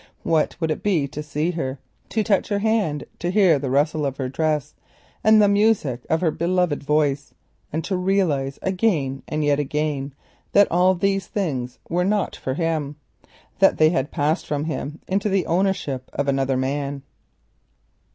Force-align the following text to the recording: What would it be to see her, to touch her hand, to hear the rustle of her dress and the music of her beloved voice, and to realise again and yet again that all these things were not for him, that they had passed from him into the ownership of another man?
What 0.23 0.55
would 0.59 0.71
it 0.71 0.81
be 0.81 1.07
to 1.09 1.21
see 1.21 1.51
her, 1.51 1.77
to 2.09 2.23
touch 2.23 2.47
her 2.47 2.57
hand, 2.57 3.03
to 3.19 3.29
hear 3.29 3.59
the 3.59 3.69
rustle 3.69 4.03
of 4.03 4.17
her 4.17 4.29
dress 4.29 4.73
and 5.23 5.39
the 5.39 5.47
music 5.47 6.07
of 6.09 6.21
her 6.21 6.31
beloved 6.31 6.81
voice, 6.83 7.35
and 7.71 7.83
to 7.83 7.95
realise 7.95 8.57
again 8.63 9.21
and 9.27 9.43
yet 9.45 9.59
again 9.59 10.15
that 10.53 10.67
all 10.71 10.95
these 10.95 11.27
things 11.27 11.77
were 11.87 12.03
not 12.03 12.35
for 12.35 12.55
him, 12.55 12.95
that 13.59 13.77
they 13.77 13.91
had 13.91 14.09
passed 14.09 14.47
from 14.47 14.63
him 14.65 14.99
into 15.07 15.29
the 15.29 15.45
ownership 15.45 16.09
of 16.13 16.27
another 16.27 16.57
man? 16.57 17.03